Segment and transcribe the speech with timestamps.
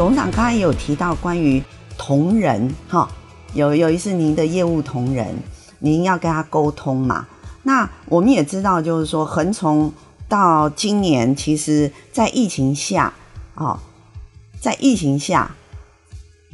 [0.00, 1.62] 董事长刚才有提到关于
[1.98, 3.06] 同仁哈，
[3.52, 5.36] 有有一次您的业务同仁，
[5.78, 7.26] 您要跟他沟通嘛。
[7.64, 9.92] 那我们也知道，就是说恒从
[10.26, 13.12] 到今年，其实在疫情下
[13.54, 13.78] 啊，
[14.58, 15.54] 在疫情下，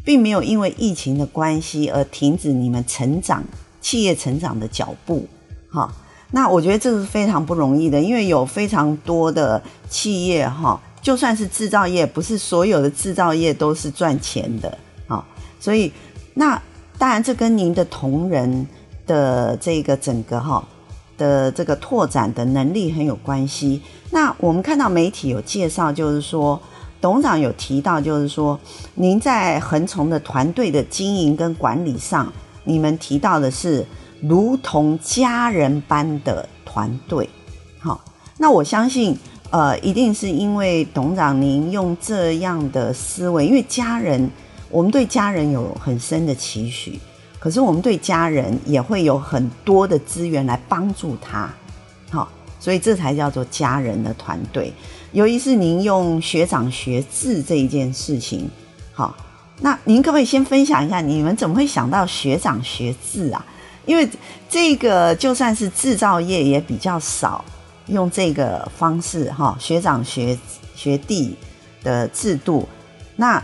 [0.05, 3.45] 并没有因为疫情的关系而停止你们成长
[3.81, 5.29] 企业成长的脚步，
[5.71, 5.89] 哈。
[6.33, 15.25] 那我觉得这是非常不容易的，因为有非常多的企业哈，就算是制造业，不是所有的制造业都是赚钱的啊。
[15.61, 15.93] 所以，
[16.35, 16.61] 那
[16.99, 18.67] 当然这跟您的同仁
[19.07, 20.67] 的这个整个哈
[21.17, 23.81] 的这个拓展的能力很有关系。
[24.11, 26.61] 那我们看到媒体有介绍，就是说
[27.01, 28.59] 董事长有提到，就是说
[28.97, 32.33] 您在恒从的团队的经营跟管理上，
[32.65, 33.87] 你们提到的是。
[34.23, 37.29] 如同家人般的团队，
[37.79, 38.03] 好，
[38.39, 39.15] 那我相信，
[39.51, 44.29] 呃，一定是因为董事长您用这样的思维，因为家人，
[44.69, 46.99] 我们对家人有很深的期许，
[47.39, 51.49] 可是我们对家人也会有很多的资源来帮助他，
[52.11, 54.73] 好，所以这才叫做家人的团队。
[55.13, 58.51] 尤其是您用学长学智这一件事情，
[58.93, 59.17] 好，
[59.61, 63.43] 那您可不可以先分享一下，你们怎么会想到学长学智啊？
[63.87, 64.07] 因为
[64.51, 67.43] 这个就算是制造业也比较少
[67.87, 70.39] 用这个方式哈，学长学
[70.75, 71.37] 学弟
[71.83, 72.69] 的制度。
[73.17, 73.43] 那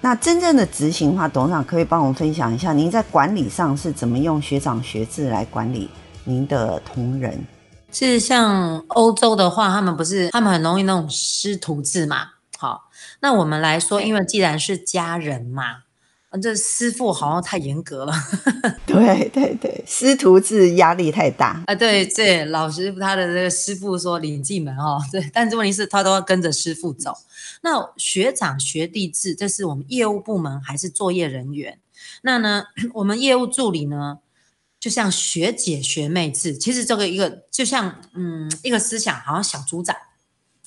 [0.00, 5.90] 那真正的执行的话，董事长可以帮我们分享一下，您在管理上是怎么用学长学制来管理
[6.24, 7.44] 您的同仁？
[7.92, 12.28] 是像欧洲的话，他们不是他们很容易那种师徒制嘛？
[12.56, 12.88] 好，
[13.20, 15.82] 那我们来说，因为既然是家人嘛。
[16.38, 18.12] 这师傅好像太严格了，
[18.86, 21.74] 对对对，师徒制压力太大啊！
[21.74, 27.12] 对对，老师傅他的这个师傅说领进门哦，对，但是问题是他都要跟着师傅走。
[27.62, 31.80] 那学长学弟制，这是我们业务部门还是作业人员？
[32.22, 32.64] 那呢，
[32.94, 34.18] 我们业务助理呢，
[34.78, 39.96] 就像学姐学妹制，其实这个一个就像嗯一个思想，好像小组长。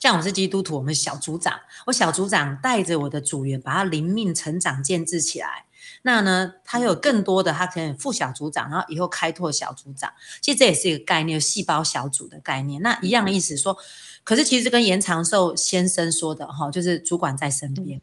[0.04, 5.64] 像我是基督徒，我们小组长，我小组长带着我的组员，把他灵命成长建制起来。
[6.02, 10.12] 那呢，他有更多的，他可能副小组长，然后以后开拓小组长。
[10.42, 12.82] 其实这也是一个概念，细胞小组的概念。
[12.82, 13.78] 那一样的意思说，
[14.26, 18.02] 可是其实跟严长寿先生说的哈，就是主管在身边。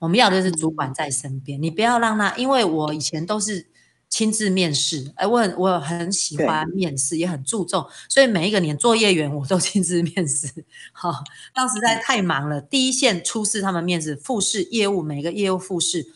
[0.00, 3.70] 我们要的是主管在身边，你不要让他，因为我以前都是。
[4.10, 10.48] 亲自面试，哎，我很我很喜欢面试，也很注重，所以每一个年作业员我都 亲自面试。
[10.92, 11.14] 好、哦，
[11.54, 16.08] 当时在太忙了，第一线初试他们面试，复试业务每个业务复试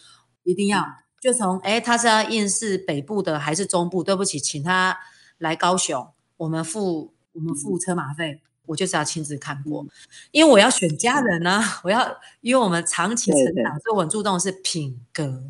[0.43, 0.85] 一定要，
[1.21, 4.03] 就从哎他是要应试北部的还是中部？
[4.03, 4.99] 对不起，请他
[5.39, 9.87] 来高雄，我们付我们付车马费，我就是要亲自看过，
[10.33, 15.45] 因为我要选家人呢、啊，我要因为我们长期成长，所以我很注重的是品格。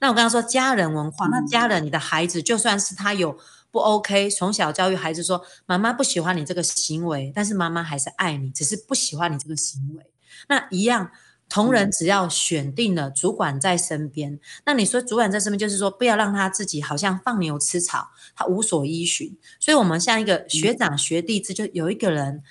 [0.00, 3.38] 那我刚刚说家人文化，那家人，你的孩子就算是他有
[3.70, 10.04] 不 OK，从小教育孩子说妈妈不喜欢你这个行为，但是妈妈还是爱你，只是不喜欢你这个行为。
[10.48, 11.10] 那一样，
[11.48, 19.36] 同仁只要选定了主管在身边，那你说主管在身边，就是说不要让他自己好像放牛吃草，他无所依循。
[19.58, 22.42] 所以我们像一个学长学弟制，就有一个人，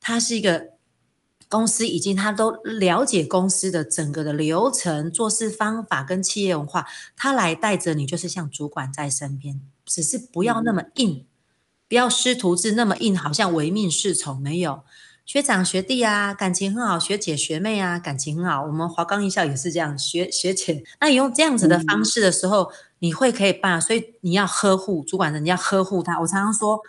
[0.00, 0.72] 他是一个。
[1.52, 11.26] 公司已经他都了解公司的整个的流程、做事方法跟企业文化，他来带着你，就是像主管在身边，只是不要那么硬，
[11.86, 14.40] 不要师徒制那么硬，好像唯命是从。
[14.40, 14.82] 没有
[15.26, 18.64] 学长学弟啊，感情很好；学姐学妹啊，感情很好。
[18.64, 20.82] 我们华冈艺校也是这样，学 学姐。
[21.02, 26.18] 那你用这样子的方式的时候，你会可以办，所以你要呵护主管人，你要呵护他。
[26.18, 26.80] 我常常说。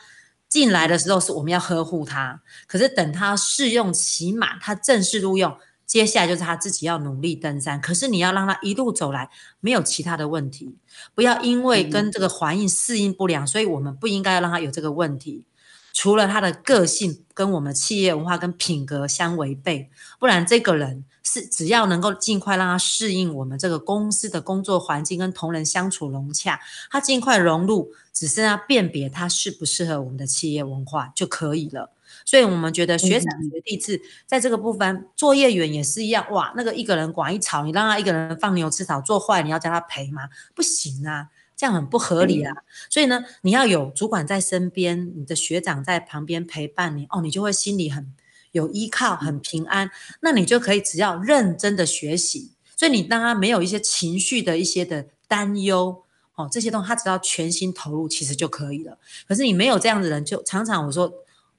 [0.54, 5.58] 进来的时候是我们要呵护他，可是等他试用期满，他正式录用，
[5.88, 7.82] 接下来就是他自己要努力登山。
[7.82, 9.32] 可是你要让他一路走来
[9.62, 10.76] 没有其他的问题，
[11.16, 15.44] 不要因为跟这个环境适应不良，所以我们不应该让他有这个问题。
[15.92, 19.90] 除了他的个性跟我们企业文化跟品格相违背，
[20.20, 26.60] 不然这个人是只要能够尽快让他适应我们这个公司的工作环境跟同仁相处融洽，
[26.92, 31.92] 他尽快融入，只是要辨别他适不适合我们的企业文化就可以了。
[32.26, 36.26] 所以我们觉得学长学弟制在这个部分，作业员也是一样。
[36.32, 40.30] 哇，那个一个人管一草，你让他一个人放牛吃草做坏，你要叫他赔吗？
[40.54, 41.30] 不行啊。
[41.56, 42.52] 这样很不合理啊！
[42.52, 48.12] 嗯、所以呢，你要有主管在身边，你的学长在旁边陪伴你，哦，你就会心里很
[48.54, 49.92] 有依靠，很平安。
[50.22, 56.04] 那你就可以只要认真的学习，所以你当他没有一些情绪的一些的担忧，
[56.36, 58.98] 哦，这些东西他只要全心投入，其实就可以了。
[59.28, 61.14] 可是你没有这样的人，就常常我说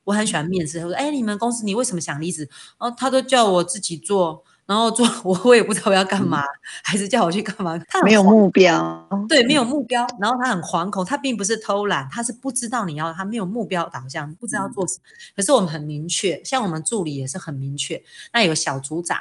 [0.04, 2.48] 我很喜欢面试，他说，哎，你们公司你为什么想离职？
[2.78, 4.42] 哦，他都叫我自己做。
[4.66, 6.46] 然后做 我我也不知道我要干嘛，嗯、
[6.82, 7.78] 还是叫我去干嘛？
[7.88, 10.06] 他没有目标，对，没有目标。
[10.20, 15.00] 然后他很惶恐，他并不是偷懒，他是不知道你要，他没有目标导向，不知道做什么。
[15.04, 18.02] 嗯、可是我们很明确，像我们助理也是很明确。
[18.32, 19.18] 那有个小组长。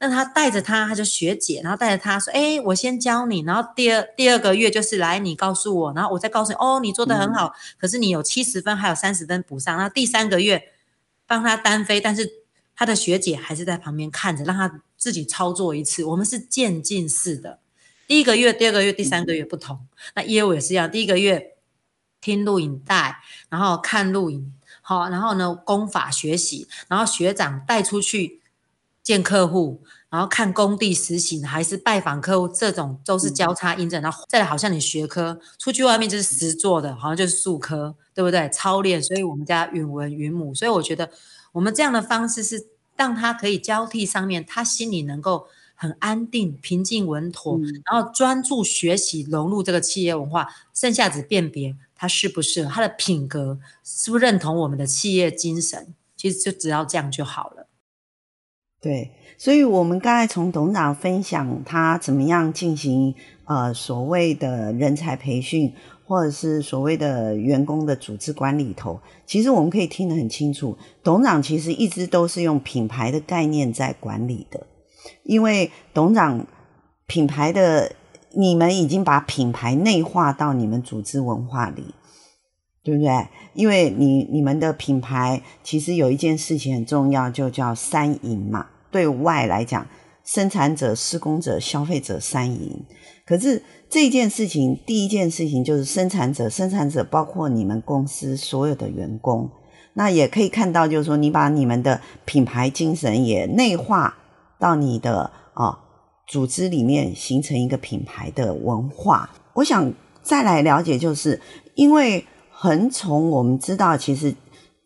[0.00, 9.78] 那他带着他，他就学姐，然后带着他说：“哎，我先教你，然后第二第二个月就是来你告诉我，然后我再告诉你，哦，你做的很好，嗯、可是你有七十分，还有三十分补上。
[9.78, 10.60] 那第三个月
[11.28, 12.28] 帮他单飞，但是
[12.76, 16.04] 他的学姐还是在旁边看着，让他自己操作一次。
[16.04, 17.58] 我们是渐进式的，
[18.06, 19.76] 第一个月、第二个月、第三个月不同。
[19.76, 21.56] 嗯、那业务也是一样，第一个月
[22.20, 28.40] 听录影带，然后看录影，好，然后呢功法学习，然后学长带出去。”
[29.04, 34.00] 见客户，然后看工地实习，还是拜访客户，这种都是交叉印证。
[34.00, 38.48] 然后再来，好像你学科出去外面就是实做的，好像就是术科，对不对？
[38.48, 40.54] 操练，所以我们家允文允母。
[40.54, 41.10] 所以我觉得
[41.54, 42.66] 我们这样的方式是
[42.96, 50.48] 让他可以交替上面，他心里能够很安定、平静、稳妥，嗯、然后专注学习，融入这个企业文化。
[50.72, 55.94] 剩下只辨别他适不适合，他的品格是不是认同我们的企业精神。
[56.16, 57.68] 其实就只要这样就好了。
[58.80, 63.14] 对，所以我们刚才从董事长分享他怎么样进行
[63.44, 65.74] 呃所谓的人才培训，
[66.06, 74.66] 或者是所谓的员工的组织管理头，其实我们可以听得很清楚，董事长其实一直都是用品牌的概念在管理的，
[75.22, 76.46] 因为董事长
[77.06, 77.92] 品牌的
[78.32, 81.94] 你们已经把品牌内化到你们组织文化里。
[82.86, 83.26] 对不对？
[83.54, 88.66] 因为你你们的品牌其实有一件事情很重要，就叫三赢嘛。
[88.90, 89.86] 对外来讲，
[90.22, 92.84] 生产者、施工者、消费者三赢。
[93.26, 99.50] 可是这件事情，第一件事情就是生产者，生产者包括你们公司所有的员工。
[99.94, 104.16] 那也可以看到，就是说你把你们的品牌精神也内化
[104.58, 105.78] 到你的啊、哦、
[106.26, 109.30] 组织里面，形成一个品牌的文化。
[109.54, 109.92] 我想
[110.22, 111.40] 再来了解，就是
[111.74, 112.24] 因为。
[112.56, 114.34] 恒从我们知道，其实，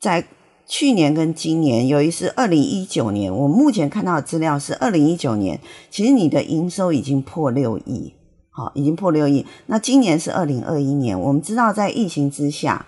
[0.01, 0.25] 在
[0.67, 8.15] 去年跟今年，有一次二零一九年，我目前看到的资料是二零一九年，其实你的营收已经破六亿，
[8.59, 9.47] 好，已经破六亿。
[9.67, 12.85] 那今年是二零二一年，我们知道在疫情之下，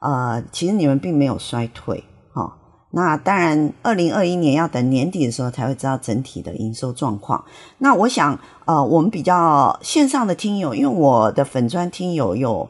[0.00, 2.02] 呃，其实你们并没有衰退，
[2.32, 2.56] 哈。
[2.90, 7.44] 那当然，二零二一年要等年底的时候才会知道整体的营收状况。
[7.78, 12.68] 那我想，呃，我们比较线上的听友，因为我的粉专听友有。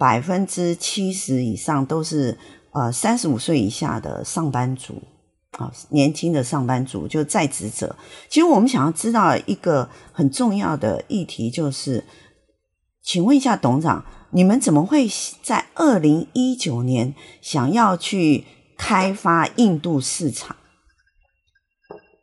[0.00, 2.38] 百分之七十以上都是
[2.72, 4.94] 呃三十五岁以下的上班族
[5.60, 7.94] 啊，年轻的上班族就在职者。
[8.30, 12.02] 其实我们想要知道一个很重要的议题，就是
[13.02, 15.06] 请问一下董事长，你们怎么会
[15.42, 18.46] 在二零一九年想要去
[18.78, 20.56] 开发印度市场？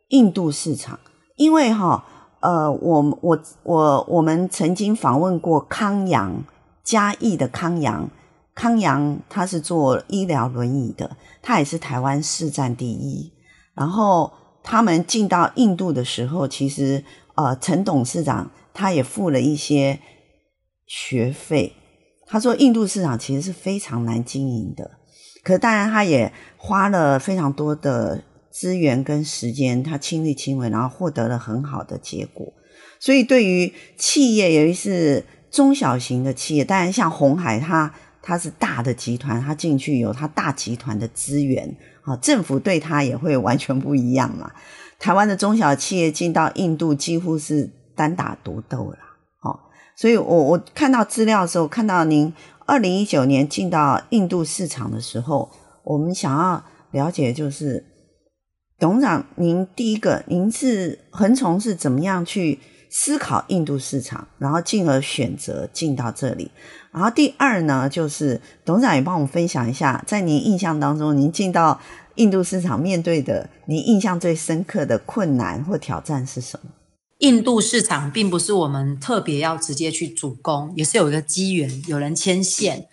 [0.08, 0.98] 印度市场，
[1.36, 2.04] 因为哈
[2.40, 6.44] 呃，我我我我们曾经访问过康阳。
[6.84, 8.08] 嘉义的康阳，
[8.58, 13.32] 康阳他是做医疗轮椅的，他也是台湾市占第一。
[13.72, 14.32] 然后
[14.64, 17.04] 他们进到印度的时候，其实
[17.36, 20.00] 呃，陈董事长他也付了一些
[20.88, 21.72] 学费。
[22.26, 24.90] 他说印度市场其实是非常难经营的，
[25.44, 32.52] 可当然他也花了非常多的资源跟时间，他亲力亲为，然后获得了很好的结果。
[32.98, 37.94] 所以对于企业，尤其是中小型的企业，当然像鸿海它，
[38.28, 44.52] 它是大的集团，它进去有它大集团的资源，啊，政府对它也会完全不一样嘛。
[44.98, 48.98] 台湾的中小企业进到印度几乎是单打独斗了，
[49.40, 49.58] 哦，
[49.96, 52.30] 所以我我看到资料的时候，看到您
[52.66, 55.50] 二零一九年进到印度市场的时候，
[55.84, 57.82] 我们想要了解就是
[58.78, 62.58] 董事长，您第一个，您是恒从是怎么样去？
[62.90, 66.50] 思考印度市场，然后进而选择进到这里。
[66.90, 71.80] 然后第二呢，就是董事长也帮我们分享一下，在您印象当中，您进到
[72.14, 76.70] 印度市场面对的，您印象最深刻的困难或挑战是什么？
[77.18, 82.88] 印度市场并不是我们特别要直接去主攻，也是有一个机缘，有人牵线，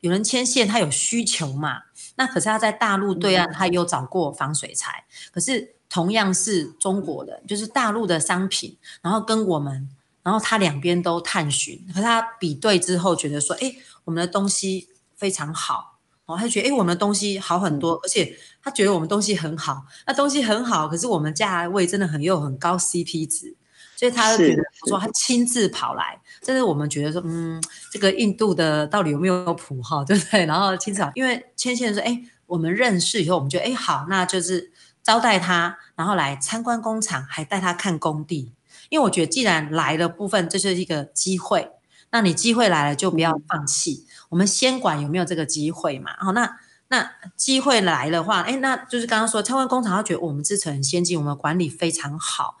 [0.00, 1.82] 有人牵线，他有需求嘛？
[2.16, 5.74] 那可是他在大陆对岸，他有找过防水材，可是。
[5.90, 9.88] 同样是中国人，就是大陆的商品，然后跟我们，
[10.22, 23.56] 然后他两边都探寻，和他比对之后，觉得说，哎，我们的东西非常好，哦，他觉得，哎，我们的东西好很多，而且他觉得我们东西很好，那东西很好，可是我们价位真的很又很高 CP 值，
[23.96, 30.46] 所以他就觉得说，他亲自跑来，这是我们觉得说，嗯，这个印度的到底有没有谱哈，对不对？
[30.46, 34.70] 然后亲自跑，因为牵线说，哎，我们认识以后，我们觉得，哎，好，那就是。
[35.02, 38.52] 招待他，然后来参观工厂，还带他看工地。
[38.88, 41.70] 因为我觉得，既然来了部分，这是一个机会，
[42.10, 44.04] 那你机会来了就不要放弃。
[44.30, 46.12] 我们先管有没有这个机会嘛。
[46.18, 52.56] 好，那那机会来的话，哎，那就是刚刚说参观工厂，他觉得我们制成先进，我们管理非常好，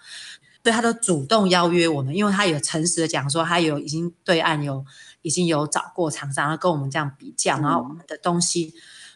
[0.62, 4.84] 所以他都主动邀约我们，因为他有诚实的讲说，他有已经对岸有
[5.22, 8.72] 已经有找过厂商，然后跟我们这样比较，然后我们的东西。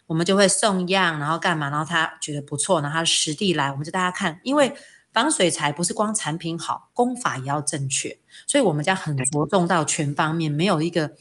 [0.07, 1.69] 我们就会送样，然后干嘛？
[1.69, 4.39] 然后他觉得不错，然后他实地来，我们就大家看。
[4.43, 4.73] 因为
[5.11, 11.15] 防水材不是光产品好，工法也要正确，所以我们家很着重到全方面，没有一个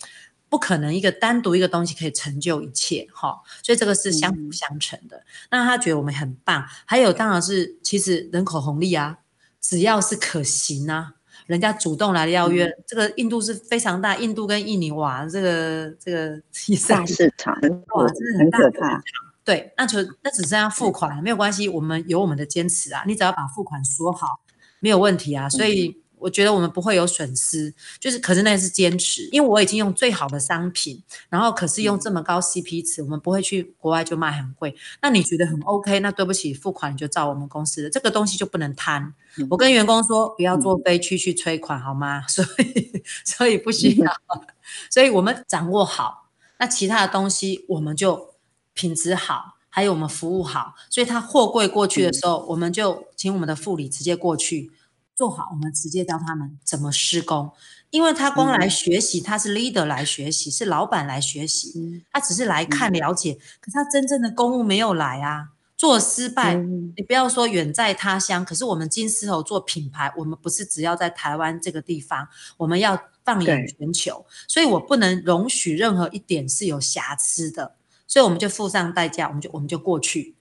[0.48, 3.40] 不可能一个单独一个东西可以成就一切哈。
[3.62, 5.16] 所以这个是相辅相成的。
[5.16, 9.18] 嗯、那他觉得我们很棒，还有当然是其实人口红利啊，
[9.60, 11.13] 只要是可行啊。
[11.46, 16.40] 人家主动来邀约，嗯、这个印度是非常大，印度跟印尼哇，这个这个
[16.88, 19.02] 大市场哇，真的很可怕。
[19.44, 24.40] 对，那就那只剩下付款，没有关系，我们有我们的坚持啊，你只要把付款说好，
[24.80, 26.03] 没有问题啊，所以。
[26.24, 34.74] 嗯我觉得我们不会有损失，就是可是那是坚持，因为我已经用最好的商品，然后可是用这么高 CP 值，我们不会去国外就卖很贵。
[35.02, 36.00] 那你觉得很 OK？
[36.00, 39.12] 那对不起，付款你就照我们公司的这个东西就不能贪。
[39.50, 42.24] 我跟员工说不要坐飞区去催款好吗？
[42.26, 44.10] 所以所以不需要，
[44.88, 48.30] 所以我们掌握好，那其他的东西我们就
[48.72, 54.70] 品质好，还有我们服务好，所以他货柜过去的时候，我们就请我们的副理直接过去。
[55.14, 57.52] 做好，我们直接教他们怎么施工，
[57.90, 77.76] 因为他光来学习，他是 leader 来学习，是老板来学习，他只是来看了解，可他真正的公务没有来啊，做失败，你不要说远在他乡，可是我们金丝猴做品牌，我们不是只要在台湾这个地方，我们要放眼全球，所以我不能容许任何一点是有瑕疵的，
[78.08, 80.34] 所以我们就付上代价，我们就我们就过去。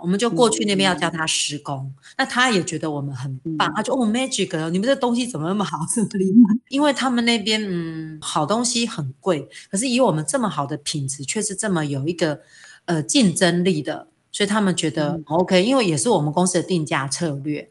[0.00, 6.58] 我们就过去那边要叫他施工，嗯、那他也觉得我们很棒，嗯、他就哦 magic，你们这东西怎么那么好，这么厉害？
[6.68, 12.40] 因为他们那边嗯好东西很贵，可是以我们这么好的品质，却是这么有一个
[12.84, 17.70] 呃竞争力的，所以他们觉得、嗯、OK，因为也是我们公司的定价策略。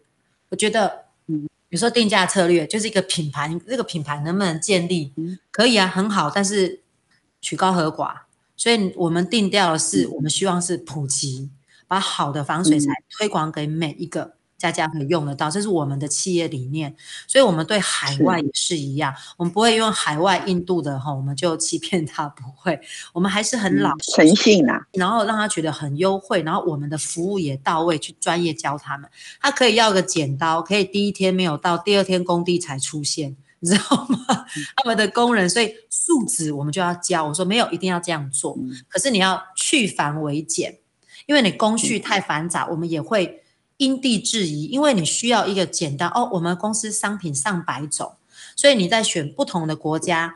[0.50, 5.14] 我觉得嗯，有时候定价策略就是一个品牌，这个品牌能不能建立？
[5.16, 6.82] 嗯、可以啊，很好，但是
[7.40, 8.14] 曲高和寡，
[8.58, 11.50] 所以我们定调的是，我们希望是普及。
[11.92, 16.96] 把好的防水材推广给每一个家家可以用得到，这是我们的企业理念。
[17.28, 22.80] 所以，我们对海外也是一样，我们不会用海外印度的哈，我们就欺骗他，不会。
[23.12, 29.10] 我们还是很老实、诚信啊，然后让他觉得很优惠，然后我们的服务也到位，去专业教他们。
[29.42, 34.46] 他可以要个剪刀，可以第一天没有到，第二天工地才出现，你知道吗？
[34.78, 37.26] 他们的工人，所以素质我们就要教。
[37.26, 38.58] 我说没有，一定要这样做。
[38.88, 40.81] 可是你要去繁为简。
[41.32, 43.42] 因为你工序太繁杂，我们也会
[43.78, 44.66] 因地制宜。
[44.66, 48.18] 因为你需要一个简单哦，我们公司商品上百种，
[48.58, 50.36] 所以你在选不同的国家，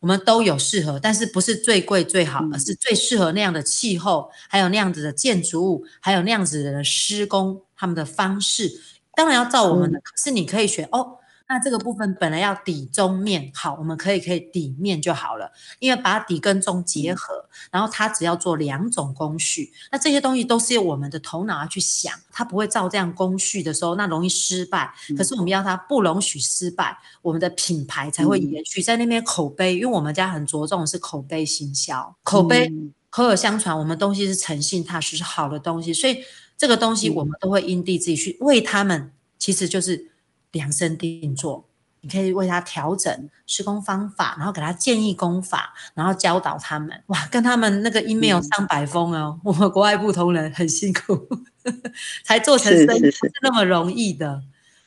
[0.00, 8.82] 我们都有适合，但是不是最贵最好，而是最适合那样的气候，还有那样子的建筑物，还有那样子的施工，他们的方式，
[9.14, 11.18] 当然要照我们的，可是你可以选哦。
[11.52, 24.94] 那这个部分本来要底中面好，我们可以可以底面就好了，因为把底跟中结合，然后它只要做两种工序，那这些东西都是由我们的头脑要去想，它不会照这样工序的时候，那容易失败。
[25.18, 32.72] 可是我们要它不容许失败，我们的品牌才会延续在那边口碑，因为我们家很着重的是口碑行销，口碑
[33.10, 36.22] 口耳相传，我们东西是诚信踏实是好的东西，所以
[36.56, 40.06] 这个东西我们都会因地制宜去为他们，其实就是。
[40.52, 41.68] 量身定做，
[42.00, 47.02] 你可以为他调整施工方法，然后给他建议工法，然后教导他们。
[47.06, 51.28] 哇，跟他们那个 email 上百封哦，嗯、我们国外不同人很辛苦，
[52.24, 54.42] 才做成生意不是那么容易的。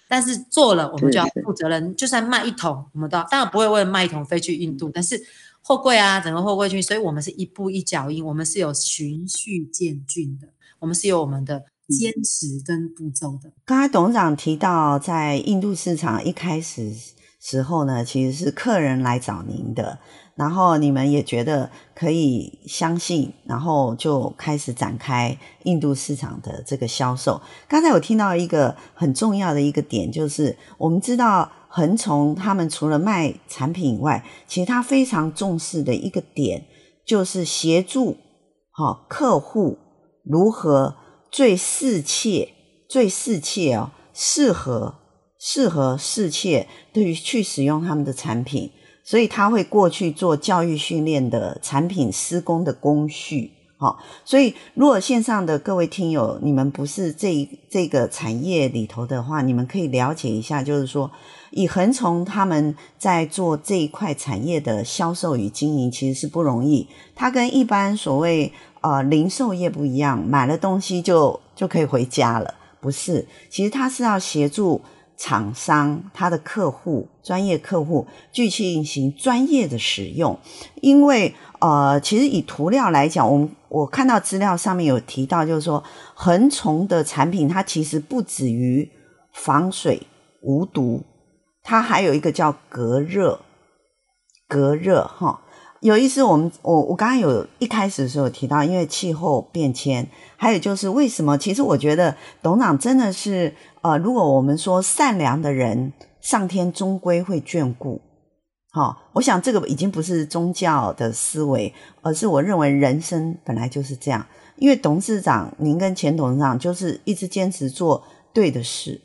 [0.08, 1.96] 但是做了，我们就要负责任。
[1.96, 5.20] 就算卖一桶，我们都要当然不会为了卖一桶飞去印度，但是
[5.62, 11.63] 货柜啊，整个货柜去，所以我们是一步一脚印，我们是有循序渐进的，我们是有我们的。
[11.97, 13.51] 坚持跟步骤的。
[13.65, 16.91] 刚才董事长提到，在印度市场一开始
[17.39, 20.00] 时候呢，其实是客人来找您的，
[20.35, 27.41] 然后你们也觉得可以相信，然后就开始展开印度市场的这个销售。
[27.67, 36.65] 刚才我听到一个很重要的一个点，就是我们知道恒从他们除了卖产品以外，其实他非常重视的一个点，
[37.05, 38.15] 就是协助
[38.71, 39.77] 好客户
[40.23, 40.95] 如何。
[41.33, 42.49] 最适切、
[42.87, 44.93] 最适切哦，适合、
[45.39, 48.69] 适合、适切，对于去使用他们的产品，
[49.03, 61.09] 所以他会过去做教育训练的产品施工的工序，好，所以如果线上的各位听友，你们不是这这个产业里头的话，你们可以了解一下，就是说，
[61.49, 66.87] 以恒从他们在做这一块产业的销售与经营，其实是不容易。
[67.15, 73.27] 它跟一般所谓呃零售业不一样，买了东西就就可以回家了，不是？
[73.49, 74.79] 其实它是要协助
[75.17, 80.37] 厂商、他的客户、专业客户去进行专业的使用，
[80.81, 83.49] 因为呃，其实以涂料来讲，我们。
[83.73, 88.87] 我看到资料上面有提到，就是说恒虫的产品，它其实不止于
[89.33, 90.05] 防水
[90.43, 91.03] 无毒，
[91.63, 93.39] 它还有一个叫隔热，
[94.47, 95.41] 隔热哈。
[95.83, 101.37] 有意思，我们我我刚刚有一开始的时候提到，因为气候变迁，还有就是为什么？
[101.37, 107.99] 其实我觉得董事长真的是呃，如果我们说善良的人，上天终归会眷顾。
[108.71, 114.25] 好，我想这个已经不是宗教的思维，而是我认为人生本来就是这样。
[114.55, 118.01] 因为董事长您跟前董事长就是一直坚持做
[118.33, 119.01] 对的事，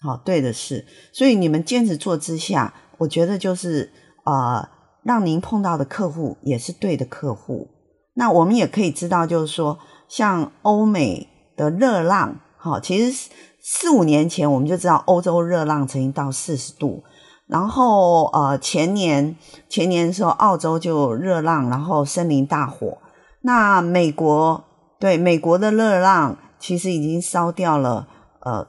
[0.00, 3.90] 好，对的事，所以你们坚持做之下，我觉得就是
[4.26, 4.68] 呃，
[5.08, 7.68] 让您碰到的客户也是对的客户。
[8.12, 17.02] 那我们也可以知道，就是说，像欧美的热浪，好，其实四五年前我们就知道欧洲热浪曾经到四十度。
[17.46, 19.34] 然后，呃，前年
[19.70, 22.98] 前年的时候，澳洲就热浪，然后森林大火。
[23.40, 24.62] 那美国
[25.00, 28.06] 对美国的热浪，其实已经烧掉了
[28.40, 28.66] 呃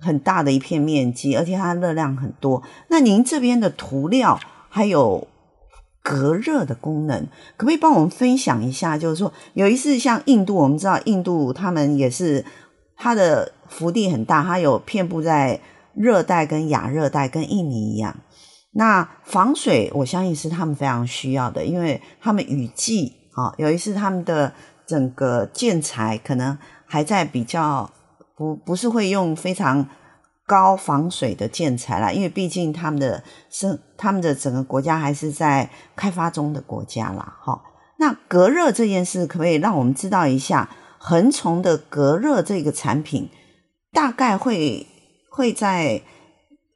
[0.00, 2.62] 很大的一片面积，而且它热量很多。
[2.90, 5.26] 那您这边的涂料还有
[6.08, 7.20] 隔热的功能，
[7.56, 8.96] 可不可以帮我们分享一下？
[8.96, 12.44] 就是说，有一次像印度，我们知道印度他们也是
[12.96, 15.60] 它的幅地很大，它有遍布在。
[15.94, 18.14] 热带跟亚热带跟印尼一样，
[18.70, 24.52] 那防水我相信是他们非常需要的，因为他们雨季啊，有一次他们的
[24.86, 26.56] 整个建材可能
[26.86, 27.90] 还在比较
[28.36, 29.84] 不不是会用非常
[30.48, 37.36] 高防水的建材啦，因为毕竟他们的生他们的整个国家还是在开发中的国家啦。
[37.40, 37.62] 哈，
[37.98, 43.28] 那隔热这件事可不可以让我们知道一下，恒从的隔热这个产品
[43.92, 44.88] 大概会？
[45.30, 46.02] 会在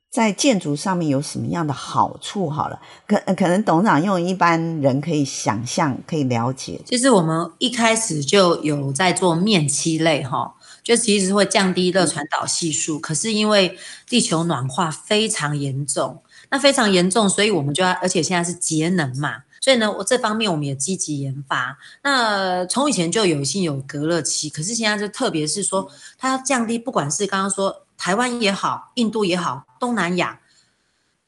[0.09, 2.49] 在建筑上面有什么样的好处？
[2.49, 6.81] 好了，可可能董事长用一般人可以想象、可以了解。
[6.87, 12.99] 其实我们一开始就有在做面漆类哈，就其实会降低热传导系数。
[12.99, 19.45] 可是因为地球暖化非常严重，那非常严重，所以我们就要，而且现在是节能嘛。
[19.61, 21.79] 所以呢，我这方面我们也积极研发。
[22.03, 30.41] 那从以前就有幸有隔热漆，可是现在就特别是说，它要降低，不管是刚刚说台湾也好，印度也好，东南亚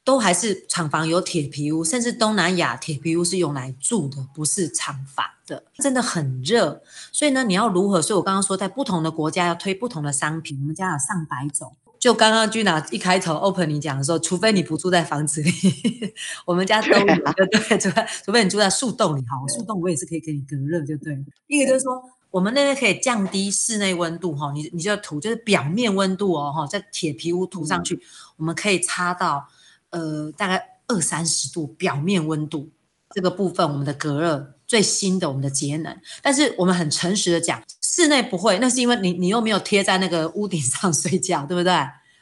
[0.03, 6.83] 都还是厂房有铁皮屋，甚至东南亚铁皮屋是用来住的，不是厂房的，真的很热。
[7.13, 8.01] 所以呢，你要如何？
[8.01, 11.75] 所以我刚刚说，在不同的国家要推不同的商品，我们家有上百种。
[11.99, 15.51] 就刚刚 Gina 一开头 open 你讲的时候，除非你不住在房子里，
[16.45, 21.25] 我们家都有，对、啊、对，除非除非你住在树洞里，好，树洞我也是可以给你隔热，就对。
[21.47, 28.01] 一个就是说，我们那边可以降低室内温度，哈，你你就涂就是表面温度哦，哈，在铁皮屋涂上去，嗯、
[28.37, 29.49] 我们可以擦到
[29.89, 32.69] 呃大概二三十度表面温度，
[33.15, 37.63] 这个部分我们的隔热最新的我们的节能，但是我们很诚实的讲。
[37.81, 41.73] 室内不会，那是因为你你又没有贴在那个屋顶上睡觉， 对不对？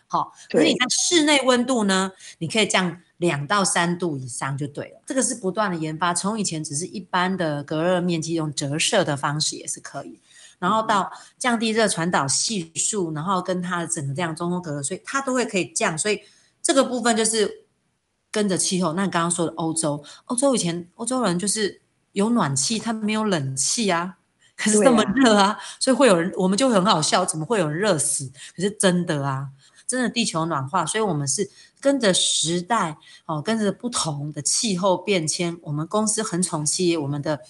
[0.06, 5.02] 好，可是你看室内温度呢，你可以降两到三度以上就对了。
[5.06, 10.20] 这个是不断的研发，从以前只是一般的隔热面积用折射的方式也是可以，
[10.58, 15.96] 然后到降低热传导系数，然后跟它的整个这样中空隔热，所以它都会可以降。
[15.96, 16.20] 所以
[16.62, 17.64] 这个部分就是
[18.30, 18.92] 跟着气候。
[18.92, 21.80] 那你刚刚说的欧洲，欧洲以前欧洲人就是
[22.12, 24.18] 有暖气，它没有冷气啊。
[24.54, 28.30] 可是这么热啊，啊所以会有人，我们就很好笑，怎么会有人热死？
[28.54, 29.48] 可是真的啊，
[29.88, 32.96] 真的地球暖化，所以我们是跟着时代
[33.26, 37.40] 哦，跟着不同的气候变迁，我们公司恒从企业，我们的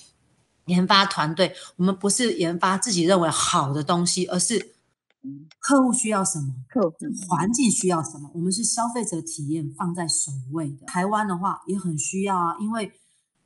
[0.67, 4.75] 研发团队，我们不是研发自己认为好的东西，而是
[5.59, 6.97] 客户需要什么，客户
[7.29, 10.87] 环境需要什么，我们是消费者体验放在首位的。
[10.87, 12.91] 台湾的话也很需要啊，因为。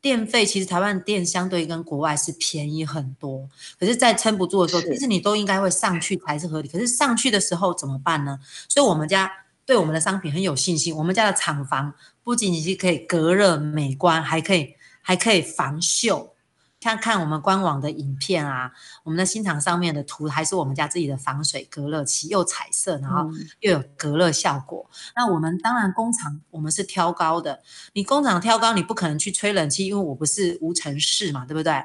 [0.07, 6.69] 电费其实台湾电相对跟国外是便宜很多，可是，在撑不住的时候，其实你都应该会上去才是合理。
[6.69, 8.39] 可是上去的时候怎么办呢？
[8.69, 9.29] 所以我们家
[9.65, 10.95] 对我们的商品很有信心。
[10.95, 11.93] 我们家的厂房
[12.23, 16.29] 不仅仅是可以隔热美观，还可以还可以防锈。
[16.87, 18.71] 看看我们官网的影片啊，
[19.03, 24.89] 我们的新厂上面的图还是我们家自己的防水隔热漆，又彩色，然后又有隔热效果。
[24.89, 27.61] 嗯、那我们当然工厂我们是挑高的，
[27.95, 31.83] 你工厂挑高，你不可能去吹冷气，因为我不是无尘室嘛，对不对？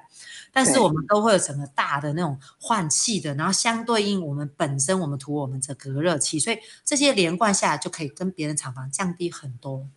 [0.54, 9.88] 但是我们都会有整个大的那种换气的，然后相对应我们本身我们涂我们的隔热漆，所以这些连贯下来就可以跟别人厂房降低很多。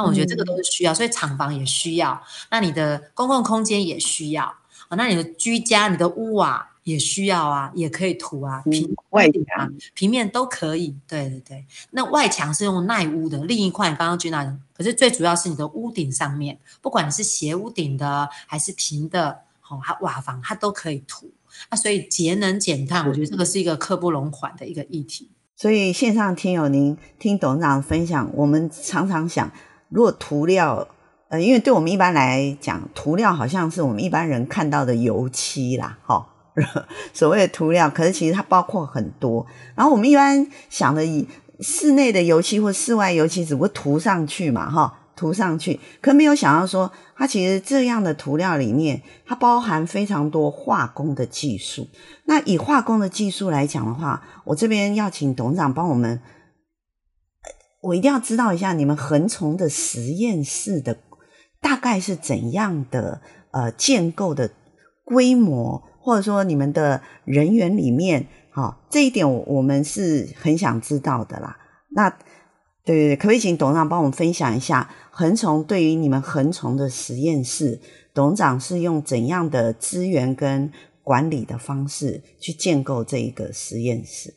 [0.00, 2.18] 那我觉得这个都是需要，所以厂房也需要，
[2.50, 4.44] 那你的公共空间也需要
[4.88, 10.96] 啊，那你的居家、你的屋瓦也需要啊，也可以涂啊，平外墙、平面都可以。
[11.06, 21.30] 对对对，那外墙是用耐污的，另一块刚刚举那，可是最主要是你的屋顶上面，不管你是斜屋顶的还是平的，哦，它瓦房它都可以涂。
[21.70, 25.28] 那所以节能减碳，我觉得这个是一个刻不容缓的一个议题。
[25.54, 29.52] 所以线上听友您听董事长分享，我们常常想。
[29.90, 30.86] 如果涂料，
[31.28, 36.26] 呃，因为对我们一般来讲，涂料好像是我们一般人看到的油漆啦，哈、
[37.12, 39.44] 所谓的涂料，可是其实它包括很多。
[39.74, 41.26] 然后我们一般想的，以
[41.58, 51.88] 室内的油漆或室外油漆，只不过涂上去嘛，哈、涂上去，可没有想到说，它其实这样的涂料里面，它包含非常多化工的技术。
[52.26, 56.20] 那以化工的技术来讲的话，我这边要请董事长帮我们。
[57.82, 60.98] 我一定要知道一下你们恒崇的实验室的
[61.62, 64.50] 大概是怎样的呃建构的
[65.04, 71.56] 规模，或者说你们的人员里面，哈、哦，这一点我我们是很想知道的啦。
[71.90, 72.18] 那对
[72.84, 77.80] 对对，可不可以请董事长帮我们分享一下恒崇对于你们恒崇的实验室，
[78.12, 80.70] 董事长是用怎样的资源跟
[81.02, 84.34] 管理的方式去建构这一个实验室？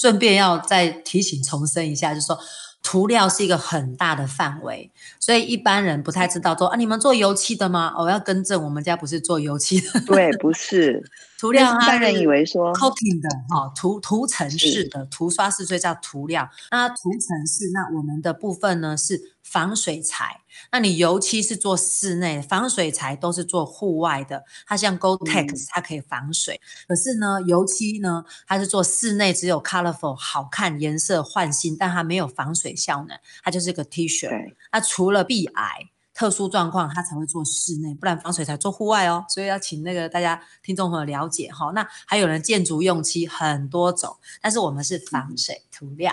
[0.00, 2.38] 顺便要再提醒重申一下，就是说。
[2.84, 7.92] 涂料是一个很大的范围，所以一般人不太知道说啊，你们做油漆的吗？
[7.98, 10.00] 我、哦、要更正，我们家不是做油漆的。
[10.02, 11.02] 对，不是
[11.40, 11.72] 涂料。
[11.72, 16.48] 一般人以为说 coating 的哈，涂涂层式的涂刷式所以叫涂料。
[16.70, 19.34] 那涂层式，那我们的部分呢是。
[19.44, 20.40] 防水材，
[20.70, 24.44] 那你油漆是做室内，防水材都是做户外的。
[24.66, 26.54] 它像 Gore-Tex，它可以防水。
[26.54, 34.54] 嗯、可是呢，油漆呢，它是做室内，只有 colorful 好看，颜色焕新，但它没有防水效能，它就是个 T 恤。
[34.72, 39.24] 那除了避癌特殊状况，它才会做室内，不然防水材做户外哦。
[39.28, 41.72] 所以要请那个大家听众朋友了解哈。
[41.74, 46.12] 那还有人建筑用漆很多种，但是我们是防水涂料。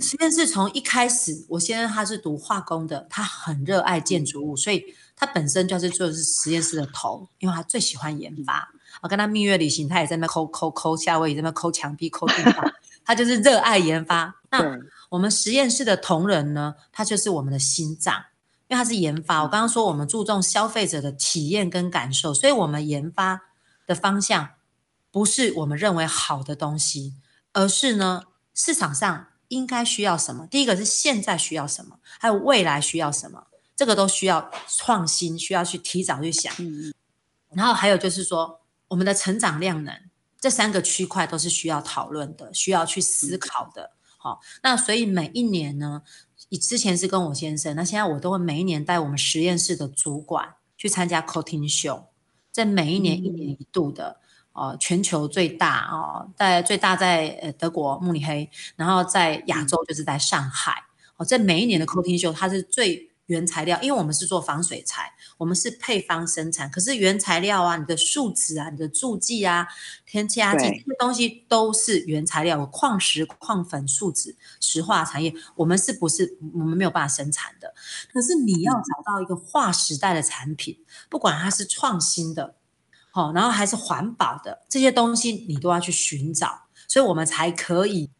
[0.00, 8.68] 实验室从一开始，我先生他是读化工的，他很热爱建筑物，所以他本身就是做的是实验室的头，因为他最喜欢研发。
[9.00, 14.34] 我跟他蜜月旅行，他也在那抠抠抠，夏威夷在那抠墙壁、抠地板，他就是热爱研发。
[14.50, 14.76] 那
[15.08, 18.14] 我们实验室的同仁呢，他就是我们的心脏，
[18.66, 19.42] 因为他是研发。
[19.42, 23.40] 我刚刚说我们注重消费者的体验跟感受，所以我们研发
[23.86, 24.48] 的方向
[25.12, 27.14] 不是我们认为好的东西，
[27.52, 29.28] 而是呢市场上。
[29.48, 30.46] 应该需要什么？
[30.46, 36.52] 第一个是现在需要什么，还有未来需要什么，这个都需要创新，需要去提早去想。
[36.58, 36.92] 嗯。
[37.50, 39.94] 然后还有就是说，我们的成长量能
[40.40, 43.92] 这三个区块都是需要讨论的，需要去思考的。
[44.18, 46.02] 好、嗯哦，那所以每一年呢，
[46.48, 52.04] 以之前是跟我先生，那现在我都会每一年带我们实验室的主管去参加 coating show，
[52.50, 54.20] 在每一年一年一度的。
[54.20, 54.25] 嗯
[54.56, 60.84] 哦，全球最大哦，在最大在呃德国慕尼黑，然后在亚洲就是在上海。
[61.18, 69.66] 哦，这每一年的 coating show 它是最原材料，因为我们是做防水材，我们是配方生产，可是原材料啊，你的树脂啊，你的助剂啊，
[70.04, 77.74] 添加剂这些东西都是原材料，矿石、矿粉、树脂、石化产业，我们是不是我们没有办法生产的？
[78.12, 82.54] 可是你要找到一个划时代的产品，不管它是创新的。
[83.16, 88.10] 好，然后还是环保的这些东西，你都要去寻找，所以我们才可以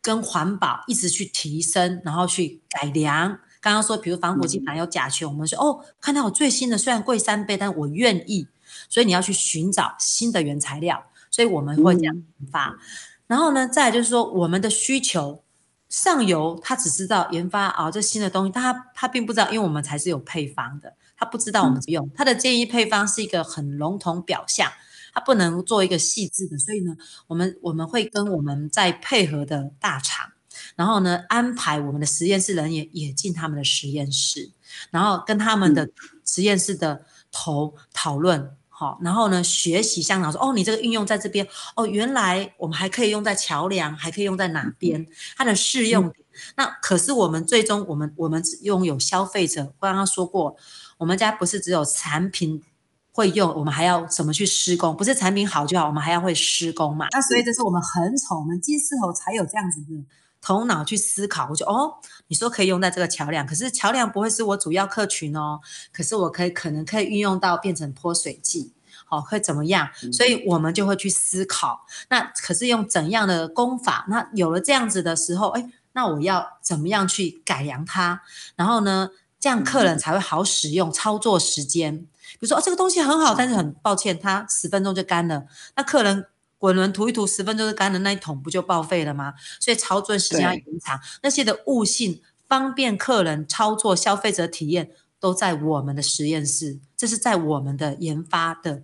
[0.00, 3.40] 跟环保一直去提升，然后去改良。
[3.60, 8.46] 刚刚说，比如防腐剂含有甲醛，我们说哦，看到我最新的，虽然贵三倍，但我愿意。
[8.88, 12.78] 所以你要去寻找新的原材料，所以我们会这样研发。
[13.26, 15.42] 然后呢，再来就是说，我们的需求
[15.88, 20.94] 上游，他只知道研发啊、哦，这新的东西，但他他并不知道，因为我们才是有配方的。
[21.20, 24.72] 他不知道我们怎么用，他的建议配方是一个很笼统表象，
[25.12, 30.32] 他不能做一个细致的，所以呢，我们我们会跟我们在配合的大厂，
[30.76, 34.50] 然后呢，安排我们的实验室人员也进他们的实验室，
[34.90, 35.90] 然后跟他们的
[36.24, 45.06] 实验室的头讨论，好，然后呢，学习香港说，哦，你这个运用在这边，哦，原来我们还可以用在桥梁，还可以用在哪边，
[45.36, 46.24] 它的适用点。
[46.56, 50.56] 那可是我们最终，我们我们拥有消费者，我刚刚说过。
[51.00, 52.62] 我们家不是只有产品
[53.10, 54.94] 会用，我们还要怎么去施工？
[54.94, 57.06] 不是产品好就好，我们还要会施工嘛。
[57.10, 60.04] 那所以这是我们很丑，我们金丝猴才有这样子的
[60.42, 61.48] 头脑去思考。
[61.48, 61.94] 我就哦，
[62.28, 65.58] 你说可以用在这个桥梁，可是桥梁不会是我主要客群哦。
[65.90, 68.74] 可是我可以可能可以运用到变成泼水剂，
[69.08, 69.88] 哦，会怎么样？
[70.12, 71.86] 所以我们就会去思考。
[72.10, 74.04] 那可是用怎样的功法？
[74.10, 78.20] 那有了这样子的时候，哎，那我要怎么样去改良它？
[78.54, 79.08] 然后呢，
[79.40, 81.96] 这样客人才会好使用，操作时间。
[81.98, 85.46] 比如说，哦，这个东西很好，但是很抱歉，它十分钟就干了。
[85.74, 86.26] 那客人
[86.58, 89.32] 滚轮涂一涂，十分钟就干了，那一桶不就报废了吗？
[89.58, 96.78] 所以操作时间要延长，那些的悟性、方便客人操作、消费者体验，都在我们的实验室。
[96.96, 98.82] 这是在我们的研发的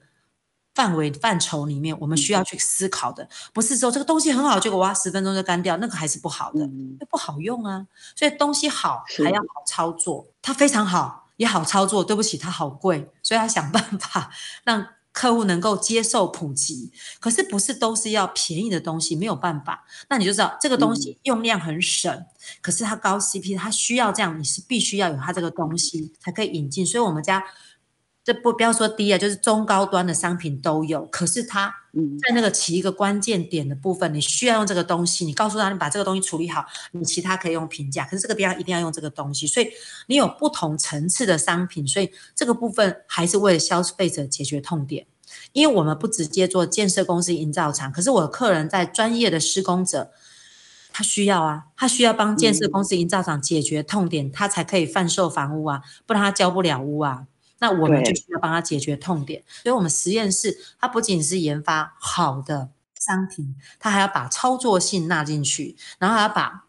[0.77, 6.65] 范围范畴里面，我们需要去思考的，不是说这个东西很好，结果哇，十分钟就干掉，那个还是不好的，
[7.01, 7.85] 那不好用啊。
[8.15, 11.25] 所以东西好还要好操作，它非常好。
[11.37, 14.31] 也好操作，对不起，它好贵，所以要想办法
[14.65, 16.91] 让客户能够接受普及。
[17.21, 19.85] 可是不是都是要便宜的东西，没有办法。
[20.09, 22.27] 那你就知道这个东西用量很省，嗯、
[22.63, 26.87] 可是它高 CP，它需要这样，你是必须要有它这个东西才可以引进。
[26.87, 27.45] 所以我们家。
[28.27, 31.07] 这不不要说低啊，就是中高端的商品都有。
[31.07, 31.73] 可是它
[32.21, 35.25] 在那个起一个关键点的部分，你需要用这个东西。
[35.25, 38.05] 你告诉他，你把这个东西处理好，你其他可以用平价。
[38.05, 39.69] 可是这个地方一定要用这个东西，所以
[40.09, 45.07] 你有不同层次的商品，所以这个部分还是为了消费者解决痛点。
[45.53, 50.11] 因为我们不直接做建设公司、营造厂，可是我的客人在专业的施工者，
[50.93, 57.27] 他需要啊，他需要帮建设公司、营造厂解决痛点，他才可以贩售房屋啊，不然他交不了屋啊。
[57.59, 66.67] 那我们就需要帮他解决痛点，所以我们实验室它不仅是研发好的商品，它还要把操作性纳进去，然后还要把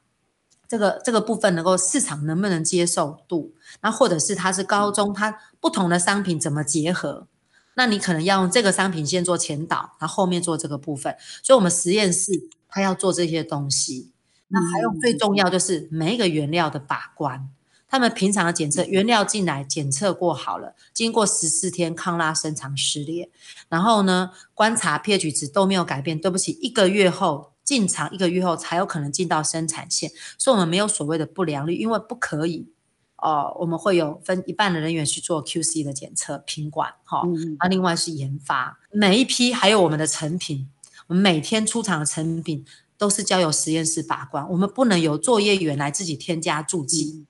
[0.67, 7.27] 这个这个部分能够市场能不能接受度，那或者是它是高中，它不同的商品怎么结合？
[7.75, 11.15] 那你可能要用这个商品先做前导，然后后面做这个部分。
[11.43, 12.31] 所以我们实验室
[12.67, 14.11] 它要做这些东西，
[14.47, 17.49] 那还有最重要就是每一个原料的把关。
[17.89, 23.29] 他们平常的检测原料进来检测过好了，经过十四天抗拉伸长湿裂，
[23.69, 26.19] 然后呢观察 pH 值都没有改变。
[26.19, 32.67] 对不起，一个月后进场，一个月后才有可能进到生产线，所以我们没有所谓的不良率，因为不可以
[33.17, 33.57] 哦、呃。
[33.59, 37.21] 我们会有分一半的人员去做 QC 的检测品管哈，
[37.59, 40.67] 啊、另外是研发每一批还有我们的成品，
[41.07, 42.65] 我们每天出厂的成品
[42.97, 47.13] 都是交由实验室把关，我们不能由作业员来自己添加助剂。
[47.19, 47.27] 嗯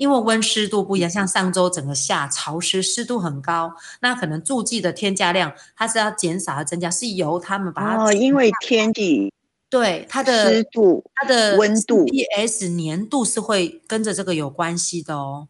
[0.00, 8.04] 因为温湿度不一样，像上周整个夏潮湿，湿度很高，那可能助剂的添加量它是要减少和增加，是由他们把它。
[8.04, 9.30] 哦，因为天气。
[9.68, 15.46] 对它的湿度、它的温度、PS 粘度是会跟着这个有关系的哦。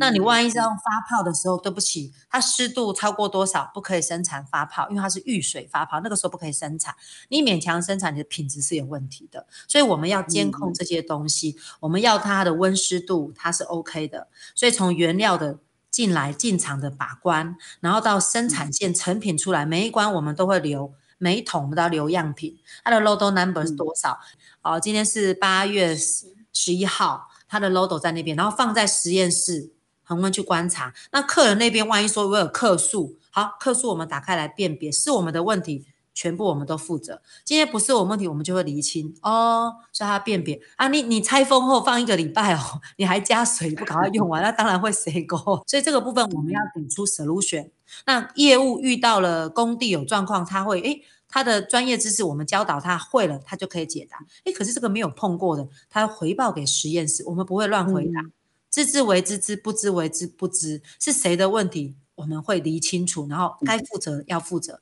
[0.00, 6.92] 那你万一是用发泡的时候，对不起，它湿度超过多少不可以生产发泡，因为它是遇水发泡，那个时候不可以生产。
[7.28, 9.46] 你勉强生产，你的品质是有问题的。
[9.68, 14.26] 所以我们要监控这些东西，我们要它的温湿度，它是 OK 的。
[14.56, 24.18] 所以从原料的进来进厂的把关，然后到生产线成品出来，每一关我们都会留，每一桶我们都要留样品，它的 load number 是多少？
[24.62, 29.75] 哦，今天是八月十一号，它的 load 在那边，然后放在实验室。
[30.06, 37.20] 恒温去观察，那客人那边万一说我有客诉，好，客诉我们打开来辨别，是我们的问题，全部我们都负责。
[37.44, 45.36] 今天不是我们问题，我们就会厘清哦，所以他辨别啊，你你拆封后放一个礼拜哦， 你还加水不赶快用完，那当然会塞沟。
[45.66, 47.70] 所以这个部分我们要给出 solution。
[48.06, 54.18] 那业务遇到了工地有状况，他会诶，他的专业知识我们教导他会了，他就可以解答。
[54.44, 58.20] 诶，可是这个没有碰过的，他回报给实验室，我们不会乱回答。
[58.70, 61.96] 知之为知之，不知为知不知，是谁的问题？
[62.16, 64.80] 我们会理清楚，然后该负责要负责，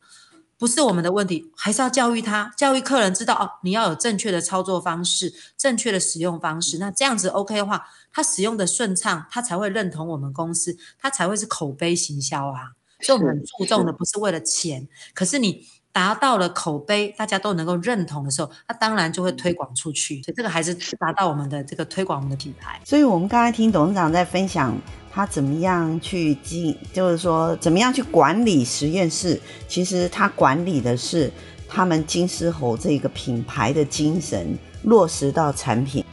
[0.56, 12.72] 不是我们的问题，还是要教育他，教育客人知道哦，你要有正确的操作方式，正确的使用方式，那这样子 OK 的话，他使用的顺畅，他才会认同我们公司，他才会是口碑行销啊。
[13.00, 15.66] 所以我们注重的不是为了钱，可是你。
[15.94, 20.20] 达到了口碑，大家都能够认同的时候，那当然就会推广出去。
[20.24, 22.80] 所以这个还是达到我们的这个推广我们的品牌。
[22.84, 24.76] 所以我们刚才听董事长在分享
[25.12, 29.40] 他怎么样去经，就是说怎么样去管理实验室。
[29.68, 31.30] 其实他管理的是
[31.68, 36.04] 他们金丝猴这个品牌的精神落实到产品。